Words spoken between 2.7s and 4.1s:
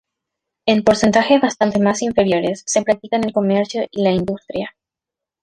practican el comercio y la